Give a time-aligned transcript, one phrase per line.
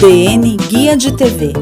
[0.00, 1.52] DN Guia de TV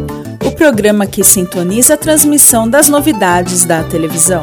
[0.47, 4.43] o programa que sintoniza a transmissão das novidades da televisão.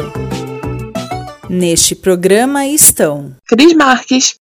[1.48, 4.36] Neste programa estão Cris Marques,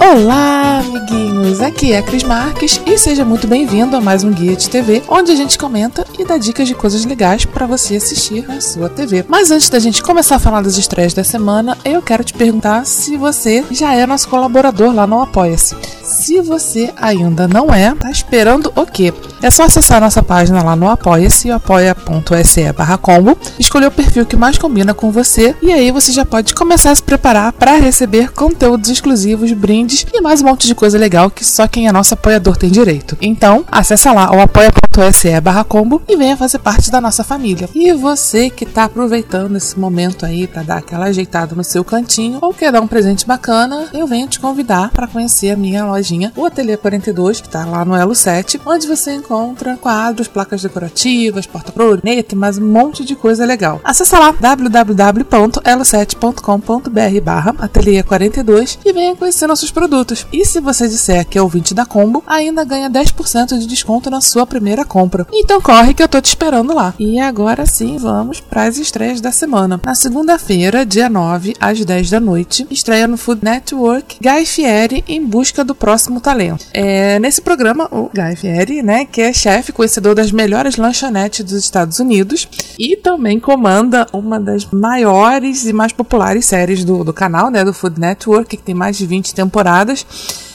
[0.00, 1.25] Olá, amiguinhos!
[1.60, 5.02] Aqui é a Cris Marques e seja muito bem-vindo a mais um Guia de TV,
[5.06, 8.88] onde a gente comenta e dá dicas de coisas legais para você assistir na sua
[8.88, 9.22] TV.
[9.28, 12.86] Mas antes da gente começar a falar das estreias da semana, eu quero te perguntar
[12.86, 15.76] se você já é nosso colaborador lá no Apoia-se.
[16.02, 19.12] Se você ainda não é, tá esperando o quê?
[19.42, 22.62] É só acessar nossa página lá no Apoia-se, apoia.se
[23.02, 26.92] combo, escolher o perfil que mais combina com você e aí você já pode começar
[26.92, 31.25] a se preparar para receber conteúdos exclusivos, brindes e mais um monte de coisa legal
[31.30, 33.16] que só quem é nosso apoiador tem direito.
[33.20, 35.28] Então, acessa lá o apoia.se
[35.68, 37.68] combo e venha fazer parte da nossa família.
[37.74, 42.38] E você que está aproveitando esse momento aí para dar aquela ajeitada no seu cantinho
[42.40, 46.32] ou quer dar um presente bacana, eu venho te convidar para conhecer a minha lojinha,
[46.34, 51.46] o Ateliê 42, que está lá no Elo 7, onde você encontra quadros, placas decorativas,
[51.46, 53.80] porta-proneta e mais um monte de coisa legal.
[53.84, 60.26] Acesse lá www.elo7.com.br barra Ateliê 42 e venha conhecer nossos produtos.
[60.32, 64.20] E se você disser que é ouvinte da Combo, ainda ganha 10% de desconto na
[64.20, 65.26] sua primeira compra.
[65.32, 66.94] Então corre que eu tô te esperando lá.
[66.98, 69.80] E agora sim, vamos para as estreias da semana.
[69.84, 75.24] Na segunda-feira, dia 9, às 10 da noite, estreia no Food Network Guy Fieri em
[75.24, 76.64] busca do próximo talento.
[76.72, 81.58] É, nesse programa, o Guy Fieri, né, que é chefe conhecedor das melhores lanchonetes dos
[81.58, 87.50] Estados Unidos e também comanda uma das maiores e mais populares séries do, do canal,
[87.50, 90.06] né, do Food Network, que tem mais de 20 temporadas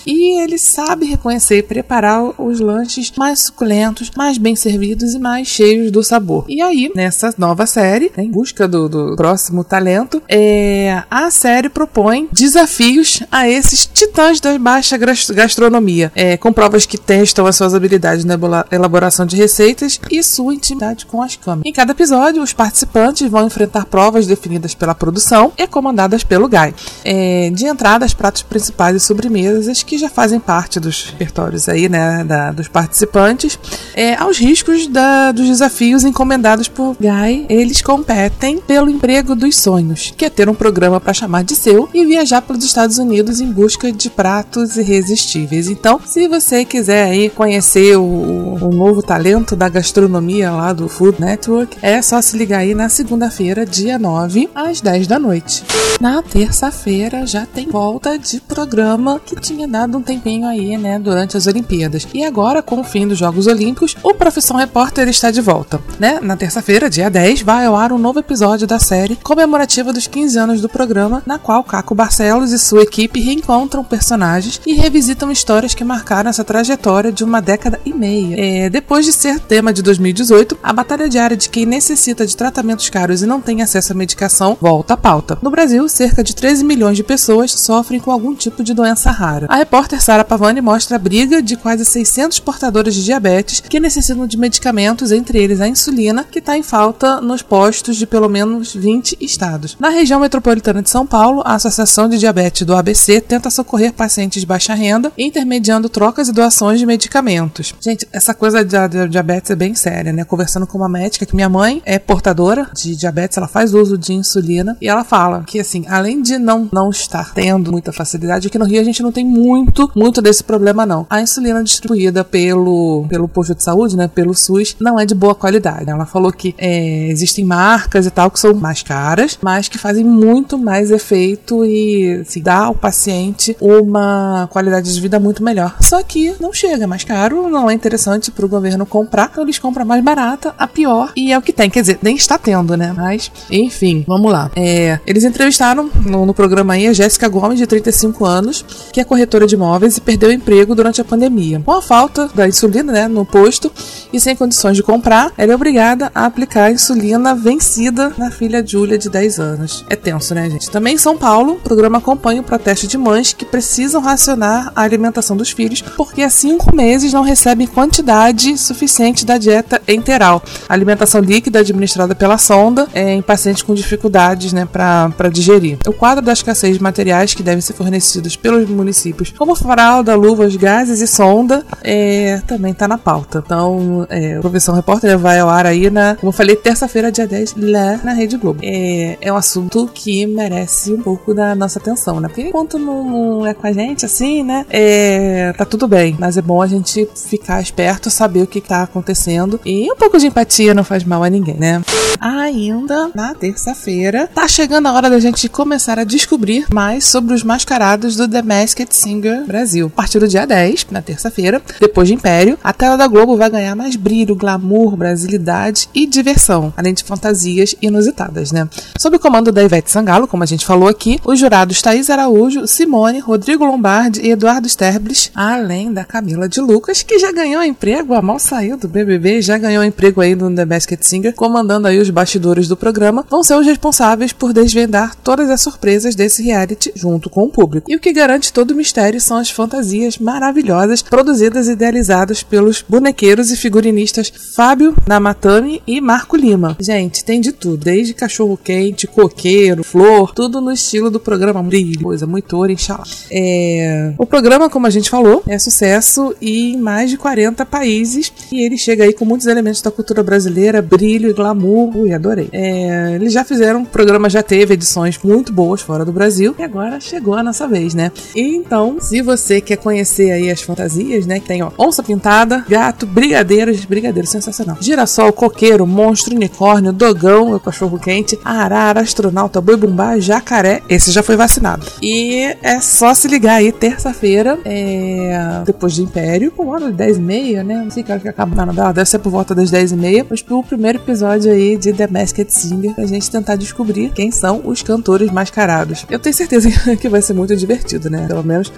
[0.06, 5.48] e ele sabe reconhecer e preparar os lanches mais suculentos, mais bem servidos e mais
[5.48, 6.46] cheios do sabor.
[6.48, 12.28] E aí, nessa nova série, em busca do, do próximo talento, é, a série propõe
[12.32, 18.26] desafios a esses titãs da baixa gastronomia, é, com provas que testam as suas habilidades
[18.26, 18.38] na
[18.72, 21.66] elaboração de receitas e sua intimidade com as câmeras.
[21.66, 26.74] Em cada episódio, os participantes vão enfrentar provas definidas pela produção e comandadas pelo Guy.
[27.04, 31.90] É, de entrada, os pratos principais e sobremesas que já fazem parte dos repertórios aí,
[31.90, 33.60] né, da, dos participantes,
[33.94, 40.14] é, aos riscos da, dos desafios encomendados por Guy, eles competem pelo emprego dos sonhos,
[40.16, 43.52] que é ter um programa para chamar de seu e viajar pelos Estados Unidos em
[43.52, 45.68] busca de pratos irresistíveis.
[45.68, 51.20] Então, se você quiser aí conhecer o, o novo talento da gastronomia lá do Food
[51.20, 55.66] Network, é só se ligar aí na segunda-feira, dia 9, às 10 da noite.
[56.00, 61.38] Na terça-feira já tem volta de programa que tinha dado um tempinho aí, né, durante
[61.38, 62.08] as Olimpíadas.
[62.14, 66.20] E agora, com o fim dos Jogos Olímpicos, o Profissão Repórter está de volta, né?
[66.22, 70.38] Na terça-feira, dia 10, vai ao ar um novo episódio da série comemorativa dos 15
[70.38, 75.74] anos do programa, na qual Caco Barcelos e sua equipe reencontram personagens e revisitam histórias
[75.74, 78.36] que marcaram essa trajetória de uma década e meia.
[78.38, 82.90] É, depois de ser tema de 2018, a batalha diária de quem necessita de tratamentos
[82.90, 85.38] caros e não tem acesso à medicação volta à pauta.
[85.42, 89.48] No Brasil, cerca de 13 milhões de pessoas sofrem com algum tipo de doença rara.
[89.50, 94.28] A repórter Sara Pavani mostra a briga de quase 600 portadores de diabetes que necessitam
[94.28, 98.76] de medicamentos, entre eles a insulina, que está em falta nos postos de pelo menos
[98.76, 99.78] 20 estados.
[99.80, 104.42] Na região metropolitana de São Paulo, a Associação de Diabetes do ABC tenta socorrer pacientes
[104.42, 107.74] de baixa renda, intermediando trocas e doações de medicamentos.
[107.80, 110.26] Gente, essa coisa de diabetes é bem séria, né?
[110.26, 114.12] Conversando com uma médica que minha mãe é portadora de diabetes, ela faz uso de
[114.12, 118.60] insulina e ela fala que assim, além de não não estar tendo muita facilidade, aqui
[118.60, 119.61] no Rio a gente não tem muito
[119.96, 121.06] muito desse problema não.
[121.10, 125.36] A insulina distribuída pelo pelo posto de saúde, né, pelo SUS, não é de boa
[125.36, 125.90] qualidade.
[125.90, 130.04] Ela falou que é, existem marcas e tal que são mais caras, mas que fazem
[130.04, 135.76] muito mais efeito e assim, dá ao paciente uma qualidade de vida muito melhor.
[135.82, 139.44] Só que não chega, é mais caro, não é interessante para o governo comprar, então
[139.44, 141.70] eles compram mais barata, a pior, e é o que tem.
[141.70, 142.94] Quer dizer, nem está tendo, né?
[142.96, 144.52] Mas, enfim, vamos lá.
[144.56, 149.04] É, eles entrevistaram no, no programa aí a Jéssica Gomes, de 35 anos, que é
[149.04, 151.62] corretora de móveis e perdeu o emprego durante a pandemia.
[151.64, 153.72] Com a falta da insulina né, no posto
[154.12, 158.66] e sem condições de comprar, ela é obrigada a aplicar a insulina vencida na filha
[158.66, 159.86] Júlia, de 10 anos.
[159.90, 160.70] É tenso, né, gente?
[160.70, 164.82] Também em São Paulo, o programa acompanha o protesto de mães que precisam racionar a
[164.82, 170.44] alimentação dos filhos porque há cinco meses não recebem quantidade suficiente da dieta enteral.
[170.68, 175.78] A alimentação líquida administrada pela sonda é, em pacientes com dificuldades né, para digerir.
[175.88, 180.56] O quadro da escassez de materiais que devem ser fornecidos pelos municípios, como fralda, luvas,
[180.56, 183.42] gases e sonda, é, também está na pauta.
[183.44, 187.26] Então, é, o Profissão Repórter vai ao ar aí na, como eu falei, terça-feira, dia
[187.26, 188.60] 10, lá na Rede Globo.
[188.62, 192.28] É, é um assunto que merece um pouco da nossa atenção, né?
[192.28, 194.64] Porque enquanto não é com a gente assim, né?
[194.70, 198.84] É, tá tudo bem, mas é bom a gente ficar esperto, saber o que tá
[198.84, 201.82] acontecendo e um pouco de empatia não faz mal a ninguém, né?
[202.20, 207.42] Ainda na terça-feira, tá chegando a hora da gente começar a descobrir mais sobre os
[207.42, 209.88] mascarados do The Masked Singer Brasil.
[209.88, 213.50] A partir do dia 10, na terça-feira, depois de Império, a tela da Globo vai
[213.50, 218.68] ganhar mais brilho, glamour, brasilidade e diversão, além de fantasias inusitadas, né?
[218.98, 222.68] Sob o comando da Ivete Sangalo, como a gente falou aqui, os jurados Thaís Araújo,
[222.68, 228.14] Simone, Rodrigo Lombardi e Eduardo Sterblis, além da Camila de Lucas, que já ganhou emprego,
[228.14, 232.00] a mal saiu do BBB, já ganhou emprego aí no The Masked Singer, comandando aí
[232.00, 236.92] os bastidores do programa, vão ser os responsáveis por desvendar todas as surpresas desse reality
[236.96, 237.90] junto com o público.
[237.90, 242.84] E o que garante todo o mistério são as fantasias maravilhosas produzidas e idealizadas pelos
[242.88, 246.78] bonequeiros e figurinistas Fábio Namatani e Marco Lima.
[246.80, 252.04] Gente, tem de tudo, desde cachorro quente, coqueiro, flor, tudo no estilo do programa Brilho,
[252.04, 253.04] coisa muito ouro, inshallah.
[253.32, 254.14] É...
[254.18, 258.78] O programa, como a gente falou, é sucesso em mais de 40 países e ele
[258.78, 261.96] chega aí com muitos elementos da cultura brasileira, brilho e glamour.
[261.96, 262.50] Ui, adorei.
[262.52, 263.14] É...
[263.16, 267.00] Eles já fizeram, o programa já teve edições muito boas fora do Brasil e agora
[267.00, 268.12] chegou a nossa vez, né?
[268.36, 273.06] Então, se você quer conhecer aí as fantasias, né, que tem ó, onça pintada, gato,
[273.06, 280.20] brigadeiros, brigadeiro sensacional, girassol, coqueiro, monstro, unicórnio, dogão, o cachorro quente, arara, astronauta, boi bumbá,
[280.20, 281.86] jacaré, esse já foi vacinado.
[282.02, 285.62] E é só se ligar aí terça-feira, é...
[285.66, 287.76] depois de Império, por hora de 10 e meia, né?
[287.84, 289.96] Não sei que hora que acaba na novela, deve ser por volta das 10 e
[289.96, 294.32] meia, mas pro primeiro episódio aí de The Masked Singer, pra gente tentar descobrir quem
[294.32, 296.06] são os cantores mascarados.
[296.10, 298.26] Eu tenho certeza que vai ser muito divertido, né?
[298.28, 298.72] Pelo menos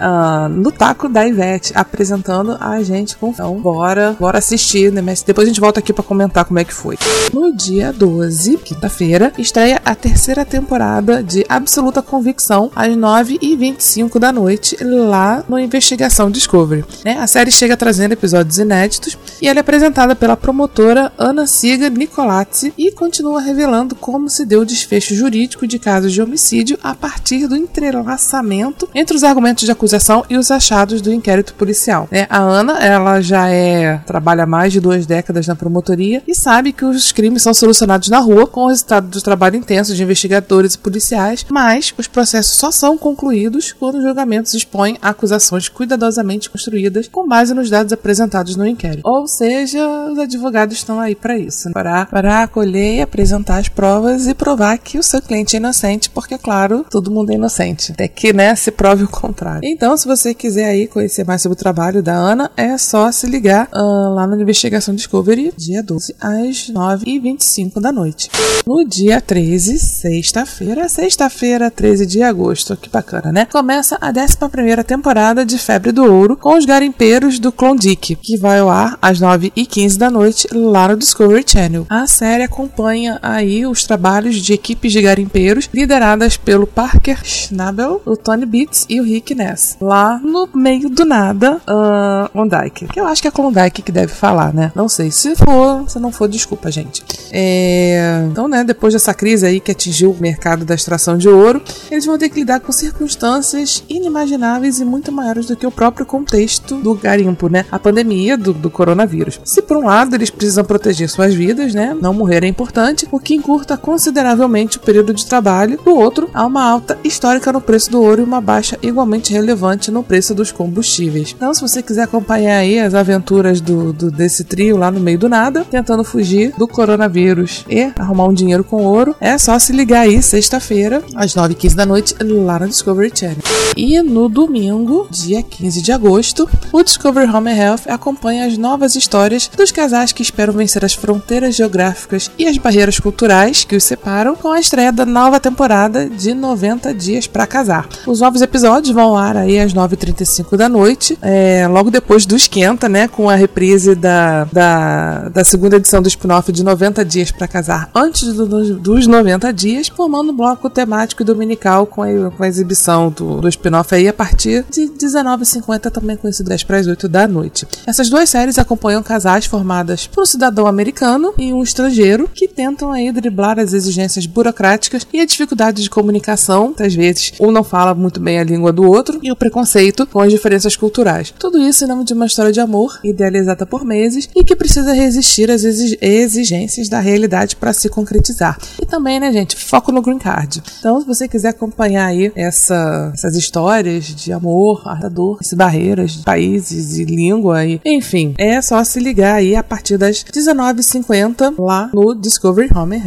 [0.48, 5.02] no taco da Ivete, apresentando a gente com então, bora, bora assistir, né?
[5.02, 6.96] Mas depois a gente volta aqui para comentar como é que foi.
[7.32, 14.76] No dia 12, quinta-feira, estreia a terceira temporada de Absoluta Convicção, às 9h25 da noite,
[14.80, 16.84] lá no Investigação Discovery.
[17.04, 17.18] Né?
[17.18, 22.72] A série chega trazendo episódios inéditos e ela é apresentada pela promotora Ana Siga Nicolazzi
[22.78, 27.48] e continua revelando como se deu o desfecho jurídico de casos de homicídio a partir
[27.48, 32.08] do entrelaçamento entre os argumentos de acusação e os achados do inquérito policial.
[32.10, 32.26] Né?
[32.28, 36.84] A Ana, ela já é trabalha mais de duas décadas na promotoria e sabe que
[36.84, 40.78] os crimes são solucionados na rua com o resultado do trabalho intenso de investigadores e
[40.78, 47.26] policiais, mas os processos só são concluídos quando os julgamentos expõem acusações cuidadosamente construídas com
[47.26, 49.08] base nos dados apresentados no inquérito.
[49.08, 54.26] Ou seja, os advogados estão aí para isso, para, para acolher e apresentar as provas
[54.26, 57.92] e provar que o seu cliente é inocente, porque, claro, todo mundo é inocente.
[57.92, 59.60] Até que, né, se prove o contrário.
[59.64, 63.26] Então, se você quiser aí conhecer mais sobre o trabalho da Ana, é só se
[63.26, 68.30] ligar uh, lá na Investigação Discovery, dia 12, às 9h25 da noite.
[68.66, 73.46] No dia 13, sexta-feira, sexta-feira, 13 de agosto, que bacana, né?
[73.46, 78.60] Começa a 11 temporada de Febre do Ouro com os garimpeiros do Klondike, que vai
[78.60, 81.86] ao ar às 9h15 da noite lá no Discovery Channel.
[81.88, 88.16] A série acompanha aí os trabalhos de equipes de garimpeiros lideradas pelo Parker Schnabel, o
[88.16, 89.76] Tony Beats e o Rick Ness.
[89.84, 92.86] Lá no meio do nada, uh, Klondike.
[92.86, 94.72] Que eu acho que é Klondike que deve falar, né?
[94.74, 95.10] Não sei.
[95.10, 97.04] Se for, se não for, desculpa, gente.
[97.30, 98.24] É...
[98.30, 101.60] Então, né, depois dessa crise aí que atingiu o mercado da extração de ouro,
[101.90, 106.06] eles vão ter que lidar com circunstâncias inimagináveis e muito maiores do que o próprio
[106.06, 107.66] contexto do garimpo, né?
[107.70, 109.38] A pandemia do, do coronavírus.
[109.44, 111.94] Se por um lado eles precisam proteger suas vidas, né?
[112.00, 115.78] Não morrer é importante, o que encurta consideravelmente o período de trabalho.
[115.84, 119.34] Do outro, há uma alta histórica no preço do ouro e uma baixa igualmente
[119.74, 121.34] relevante no preço dos combustíveis.
[121.36, 125.18] Então, se você quiser acompanhar aí as aventuras do, do desse trio lá no meio
[125.18, 129.72] do nada, tentando fugir do coronavírus e arrumar um dinheiro com ouro, é só se
[129.72, 133.38] ligar aí sexta-feira, às 9h15 da noite, lá no Discovery Channel.
[133.76, 139.50] E no domingo, dia 15 de agosto, o Discovery Home Health acompanha as novas histórias
[139.56, 144.36] dos casais que esperam vencer as fronteiras geográficas e as barreiras culturais que os separam
[144.36, 147.88] com a estreia da nova temporada de 90 Dias para Casar.
[148.06, 152.36] Os novos episódios vão ao ar aí às 9h35 da noite, é, logo depois do
[152.36, 153.08] Esquenta, né?
[153.08, 157.90] Com a reprise da, da, da segunda edição do spin-off de 90 Dias para Casar
[157.94, 162.48] antes do, dos 90 dias, formando um bloco temático e dominical com a, com a
[162.48, 167.08] exibição do, do spin-off aí a partir de 19h50, também conhecido 10 para as 8
[167.08, 167.66] da noite.
[167.86, 172.90] Essas duas séries acompanham casais formadas por um cidadão americano e um estrangeiro que tentam
[172.92, 177.94] aí driblar as exigências burocráticas e a dificuldade de comunicação, às vezes um não fala
[177.94, 181.34] muito bem a língua do outro, e o preconceito com as diferenças culturais.
[181.38, 184.94] Tudo isso em nome de uma história de amor idealizada por meses e que precisa
[184.94, 188.58] resistir às exigências da realidade para se concretizar.
[188.80, 190.62] E também, né, gente, foco no green card.
[190.78, 194.82] Então, se você quiser acompanhar aí essa, essas histórias de amor,
[195.12, 199.98] dor, barreiras de países e língua, e, enfim, é só se ligar aí a partir
[199.98, 203.02] das 19h50 lá no Discovery Home.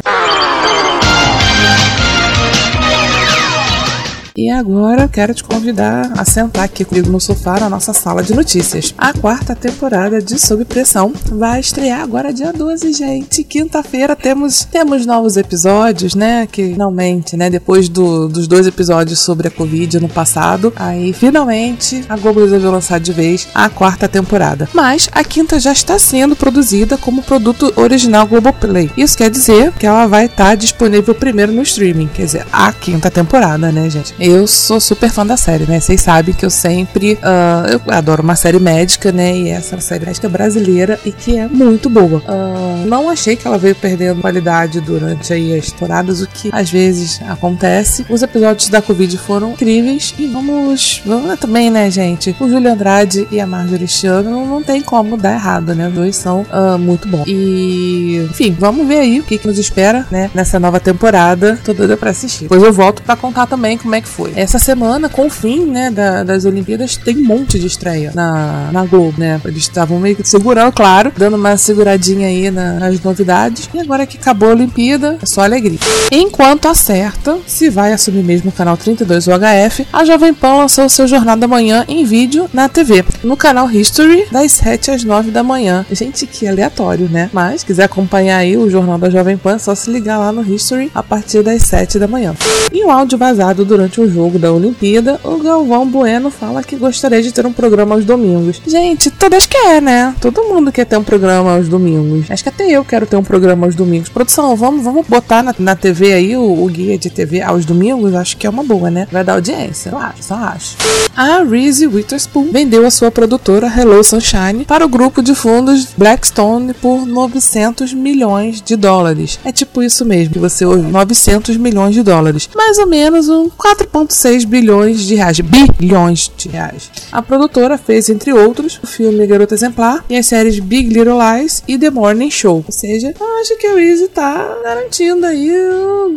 [4.38, 8.32] E agora quero te convidar a sentar aqui comigo no sofá na nossa sala de
[8.32, 8.94] notícias.
[8.96, 13.42] A quarta temporada de Sob Pressão vai estrear agora dia 12, gente.
[13.42, 16.46] Quinta-feira temos temos novos episódios, né?
[16.46, 17.50] Que finalmente, né?
[17.50, 22.70] Depois do, dos dois episódios sobre a Covid no passado, aí finalmente a Globo resolveu
[22.70, 24.68] lançar de vez a quarta temporada.
[24.72, 28.88] Mas a quinta já está sendo produzida como produto original Globoplay.
[28.96, 32.06] Isso quer dizer que ela vai estar disponível primeiro no streaming.
[32.14, 34.14] Quer dizer, a quinta temporada, né, gente?
[34.28, 35.80] Eu sou super fã da série, né?
[35.80, 37.14] Vocês sabem que eu sempre.
[37.14, 39.36] Uh, eu adoro uma série médica, né?
[39.36, 42.22] E essa é uma série médica brasileira e que é muito boa.
[42.28, 46.70] Uh, não achei que ela veio perdendo qualidade durante aí as temporadas, o que às
[46.70, 48.04] vezes acontece.
[48.08, 51.02] Os episódios da Covid foram incríveis e vamos.
[51.06, 52.34] Vamos também, né, gente?
[52.38, 55.88] O Júlio Andrade e a Marjorie Chiano não, não tem como dar errado, né?
[55.88, 57.24] Os dois são uh, muito bons.
[57.26, 60.30] E, enfim, vamos ver aí o que, que nos espera, né?
[60.34, 61.58] Nessa nova temporada.
[61.64, 62.42] Tô doida pra assistir.
[62.42, 64.17] Depois eu volto pra contar também como é que foi.
[64.34, 68.70] Essa semana, com o fim né, da, das Olimpíadas, tem um monte de estreia na,
[68.72, 69.40] na Globo, né?
[69.44, 73.68] Eles estavam meio que segurando, claro, dando uma seguradinha aí na, nas novidades.
[73.72, 75.78] E agora que acabou a Olimpíada, é só alegria.
[76.10, 80.88] Enquanto acerta se vai assumir mesmo o canal 32 UHF, a Jovem Pan lançou o
[80.88, 85.30] seu Jornal da Manhã em vídeo na TV, no canal History, das 7 às 9
[85.30, 85.84] da manhã.
[85.90, 87.30] Gente, que aleatório, né?
[87.32, 90.42] Mas, quiser acompanhar aí o Jornal da Jovem Pan, é só se ligar lá no
[90.42, 92.34] History a partir das 7 da manhã.
[92.72, 97.22] E um áudio vazado durante o jogo da Olimpíada, o Galvão Bueno fala que gostaria
[97.22, 98.60] de ter um programa aos domingos.
[98.66, 100.14] Gente, todas quer, né?
[100.20, 102.30] Todo mundo quer ter um programa aos domingos.
[102.30, 104.08] Acho que até eu quero ter um programa aos domingos.
[104.08, 108.14] Produção, vamos, vamos botar na, na TV aí o, o, guia de TV aos domingos?
[108.14, 109.06] Acho que é uma boa, né?
[109.10, 109.90] Vai dar audiência.
[109.90, 110.76] Eu acho, só acho.
[111.16, 116.74] A Reese Witherspoon vendeu a sua produtora Hello Sunshine para o grupo de fundos Blackstone
[116.74, 119.38] por 900 milhões de dólares.
[119.44, 122.48] É tipo isso mesmo que você ouve, 900 milhões de dólares.
[122.54, 125.40] Mais ou menos um 4,6 6 bilhões de reais.
[125.40, 126.90] Bilhões de reais.
[127.10, 131.62] A produtora fez, entre outros, o filme Garota Exemplar e as séries Big Little Lies
[131.66, 132.64] e The Morning Show.
[132.66, 135.50] Ou seja, acho que a Reese tá garantindo aí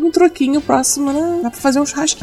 [0.03, 1.39] um troquinho próximo, né?
[1.43, 2.19] Dá pra fazer um churrasco.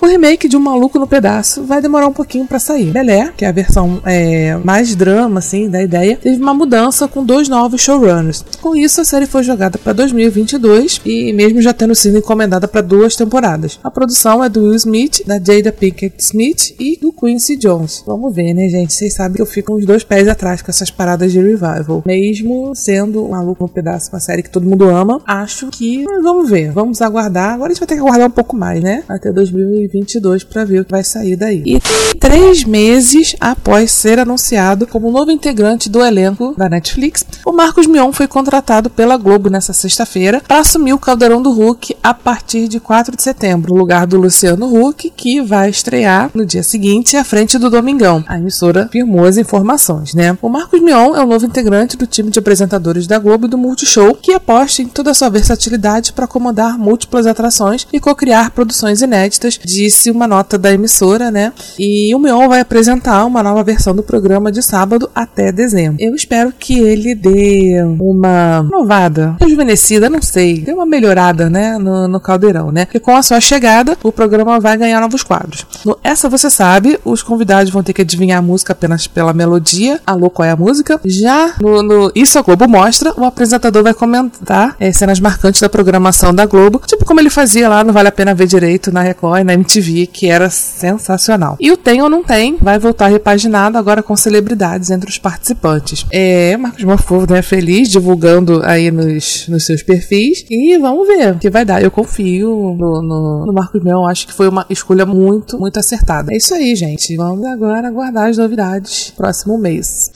[0.00, 2.90] O remake de Um Maluco no Pedaço vai demorar um pouquinho para sair.
[2.90, 7.24] Belé, que é a versão é, mais drama, assim, da ideia, teve uma mudança com
[7.24, 8.44] dois novos showrunners.
[8.60, 12.80] Com isso, a série foi jogada para 2022 e mesmo já tendo sido encomendada para
[12.80, 13.78] duas temporadas.
[13.82, 18.02] A produção é do Will Smith da Jada Pinkett Smith e do Quincy Jones.
[18.04, 18.92] Vamos ver, né, gente?
[18.92, 22.02] Vocês sabem que eu fico uns dois pés atrás com essas paradas de revival.
[22.04, 26.50] Mesmo sendo um maluco um pedaço, uma série que todo mundo ama, acho que vamos
[26.50, 27.54] ver, vamos aguardar.
[27.54, 29.04] Agora a gente vai ter que aguardar um pouco mais, né?
[29.08, 31.62] Até 2022 para ver o que vai sair daí.
[31.64, 31.80] E
[32.18, 38.12] três meses após ser anunciado como novo integrante do elenco da Netflix, o Marcos Mion
[38.12, 42.80] foi contratado pela Globo nessa sexta-feira para assumir o Caldeirão do Hulk a partir de
[42.80, 47.24] 4 de setembro, no lugar do Luciano Huck, que vai estrear no dia seguinte à
[47.24, 48.24] frente do Domingão.
[48.26, 50.36] A emissora firmou as informações, né?
[50.40, 53.58] O Marcos Mion é o novo integrante do time de apresentadores da Globo e do
[53.58, 59.02] Multishow, que aposta em toda a sua versatilidade para acomodar múltiplas atrações e co-criar produções
[59.02, 61.52] inéditas, disse uma nota da emissora, né?
[61.78, 65.96] E o Mion vai apresentar uma nova versão do programa de sábado até dezembro.
[66.00, 72.08] Eu espero que ele dê uma novada, rejuvenescida, não sei, dê uma melhorada, né, no,
[72.08, 72.84] no caldeirão, né?
[72.84, 75.66] Porque com a sua chegada, o programa vai ganhar novos quadros.
[75.84, 80.00] No Essa Você Sabe, os convidados vão ter que adivinhar a música apenas pela melodia.
[80.06, 81.00] Alô, qual é a música?
[81.04, 85.68] Já no, no Isso a Globo Mostra, o apresentador vai comentar é, cenas marcantes da
[85.68, 89.02] programação da Globo, tipo como ele fazia lá no Vale a Pena Ver Direito, na
[89.02, 91.56] Record e na MTV, que era sensacional.
[91.58, 96.06] E o Tem ou Não Tem vai voltar repaginado agora com celebridades entre os participantes.
[96.10, 100.44] É, Marcos Mofo, né, feliz, divulgando aí nos, nos seus perfis.
[100.50, 101.82] E vamos ver o que vai dar.
[101.82, 105.78] Eu confio no, no, no Marcos Mel, acho que foi foi uma escolha muito, muito
[105.78, 106.32] acertada.
[106.32, 107.14] É isso aí, gente.
[107.16, 110.10] Vamos agora aguardar as novidades próximo mês.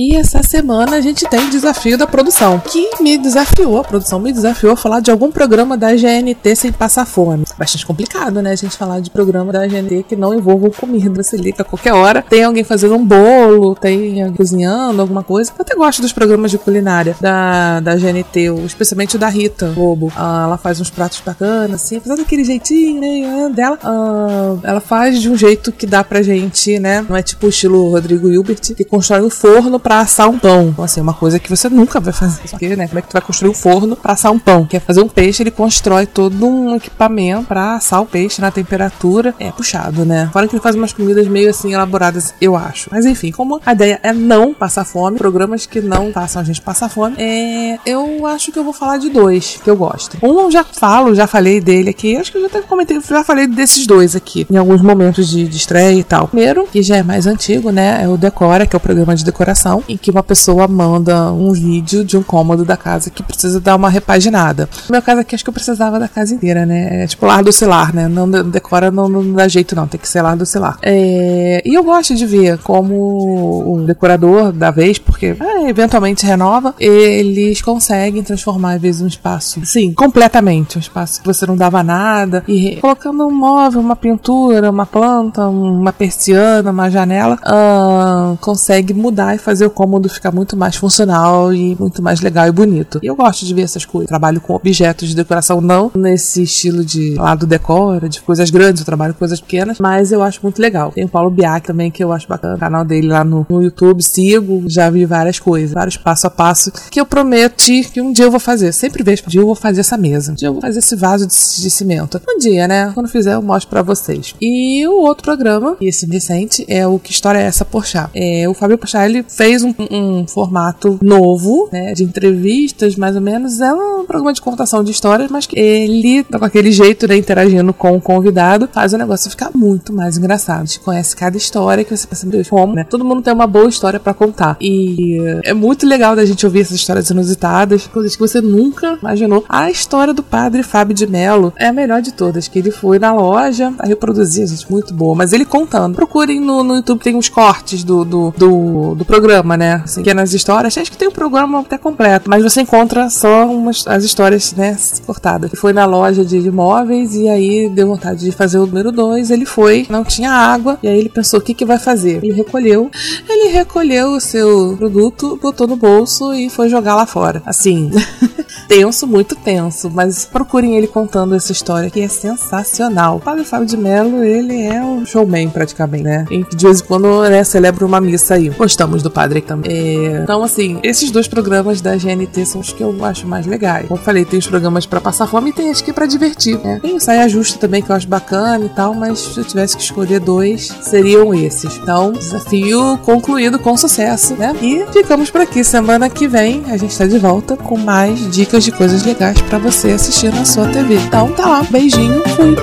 [0.00, 4.32] E essa semana a gente tem desafio da produção, que me desafiou, a produção me
[4.32, 7.44] desafiou a falar de algum programa da GNT sem passar fome.
[7.58, 8.52] Bastante complicado, né?
[8.52, 11.20] A gente falar de programa da GNT que não envolvam comida.
[11.20, 15.50] Você liga a qualquer hora, tem alguém fazendo um bolo, tem cozinhando, alguma coisa.
[15.50, 20.12] Eu até gosto dos programas de culinária da, da GNT, especialmente o da Rita Lobo.
[20.14, 23.76] Ah, ela faz uns pratos bacanas, assim, apesar daquele jeitinho, né, dela.
[23.82, 27.04] Ah, ela faz de um jeito que dá pra gente, né?
[27.08, 30.68] Não é tipo o estilo Rodrigo Hilbert, que constrói um forno para assar um pão.
[30.68, 32.42] Então, assim, é uma coisa que você nunca vai fazer.
[32.50, 32.86] Porque, né?
[32.86, 34.66] Como é que tu vai construir um forno para assar um pão?
[34.66, 39.34] Quer fazer um peixe, ele constrói todo um equipamento para assar o peixe na temperatura.
[39.38, 40.28] É puxado, né?
[40.30, 42.90] Fora que ele faz umas comidas meio assim elaboradas, eu acho.
[42.92, 46.60] Mas enfim, como a ideia é não passar fome, programas que não façam a gente
[46.60, 47.78] passar fome, é...
[47.86, 50.18] eu acho que eu vou falar de dois que eu gosto.
[50.22, 52.14] Um eu já falo, já falei dele aqui.
[52.14, 55.48] Acho que eu já até comentei, já falei desses dois aqui em alguns momentos de,
[55.48, 56.28] de estreia e tal.
[56.28, 58.04] Primeiro, que já é mais antigo, né?
[58.04, 61.52] É o Decora, que é o programa de decoração em que uma pessoa manda um
[61.52, 64.68] vídeo de um cômodo da casa que precisa dar uma repaginada.
[64.88, 67.04] No meu caso aqui, acho que eu precisava da casa inteira, né?
[67.04, 68.08] É tipo lar do celular, né?
[68.08, 69.86] Não decora, não, não dá jeito, não.
[69.86, 70.78] Tem que ser lar do celular.
[70.82, 71.62] É...
[71.64, 77.60] E eu gosto de ver como o decorador da vez, porque é, eventualmente renova, eles
[77.62, 80.76] conseguem transformar, às vezes, um espaço, sim, completamente.
[80.76, 85.46] Um espaço que você não dava nada, e colocando um móvel, uma pintura, uma planta,
[85.46, 91.52] uma persiana, uma janela, uh, consegue mudar e fazer o cômodo ficar muito mais funcional
[91.52, 92.98] e muito mais legal e bonito.
[93.02, 94.08] E eu gosto de ver essas coisas.
[94.08, 98.86] Trabalho com objetos de decoração, não nesse estilo de lado decora, de coisas grandes, eu
[98.86, 100.92] trabalho com coisas pequenas, mas eu acho muito legal.
[100.92, 103.62] Tem o Paulo Biak também, que eu acho bacana, o canal dele lá no, no
[103.62, 108.12] YouTube, sigo, já vi várias coisas, vários passo a passo, que eu prometi que um
[108.12, 108.72] dia eu vou fazer.
[108.72, 110.96] Sempre vejo, um dia eu vou fazer essa mesa, um dia eu vou fazer esse
[110.96, 112.20] vaso de, de cimento.
[112.28, 112.90] Um dia, né?
[112.94, 114.34] Quando fizer, eu mostro pra vocês.
[114.40, 118.10] E o outro programa, esse recente, é o Que História é Essa Porchat?
[118.14, 123.22] É, o Fábio Porchat, ele fez um, um formato novo, né, de entrevistas, mais ou
[123.22, 123.60] menos.
[123.60, 127.96] Um programa de contação de histórias, mas que ele, com aquele jeito, né, interagindo com
[127.96, 130.62] o convidado, faz o negócio ficar muito mais engraçado.
[130.62, 132.84] A gente conhece cada história que você pensa, Deus, como, né?
[132.84, 134.56] Todo mundo tem uma boa história para contar.
[134.60, 139.44] E é muito legal da gente ouvir essas histórias inusitadas, coisas que você nunca imaginou.
[139.48, 142.98] A história do padre Fábio de Mello é a melhor de todas, que ele foi
[142.98, 145.14] na loja a reproduzir, gente, muito boa.
[145.14, 145.94] Mas ele contando.
[145.94, 149.82] Procurem no, no YouTube, tem uns cortes do, do, do, do programa, né?
[149.84, 150.76] Assim, pequenas histórias.
[150.78, 154.76] Acho que tem um programa até completo, mas você encontra só umas, as histórias, né,
[155.04, 155.50] cortadas.
[155.54, 159.30] Foi na loja de imóveis e aí deu vontade de fazer o número 2.
[159.30, 162.22] Ele foi, não tinha água, e aí ele pensou: o que, que vai fazer?
[162.22, 162.90] Ele recolheu,
[163.28, 167.42] ele recolheu o seu produto, botou no bolso e foi jogar lá fora.
[167.44, 167.90] Assim,
[168.68, 173.16] tenso, muito tenso, mas procurem ele contando essa história que é sensacional.
[173.16, 176.26] O Padre Fábio de Mello, ele é um showman praticamente, né?
[176.30, 178.50] E de vez em quando né, celebra uma missa aí.
[178.50, 179.72] Gostamos do padre também.
[179.72, 180.20] É...
[180.22, 183.88] Então, assim, esses dois programas da GNT são os que eu acho mais legais.
[183.88, 186.06] Como eu falei, tem os programas para passar fome e tem as que é pra
[186.06, 186.78] divertir, né?
[186.82, 189.76] Tem o Saia Justa também, que eu acho bacana e tal, mas se eu tivesse
[189.76, 191.78] que escolher dois, seriam esses.
[191.78, 194.54] Então, desafio concluído com sucesso, né?
[194.60, 195.64] E ficamos por aqui.
[195.64, 199.58] Semana que vem a gente tá de volta com mais dicas de coisas legais para
[199.58, 200.96] você assistir na sua TV.
[200.96, 202.56] Então tá lá, beijinho, fui!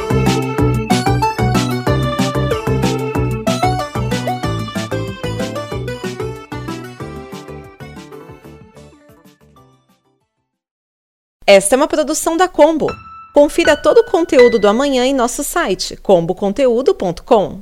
[11.48, 12.88] Esta é uma produção da Combo.
[13.34, 17.62] Confira todo o conteúdo do amanhã em nosso site comboconteúdo.com.